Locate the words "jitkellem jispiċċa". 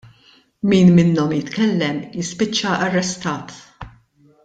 1.37-2.75